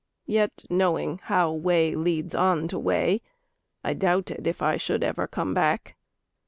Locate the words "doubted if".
3.93-4.59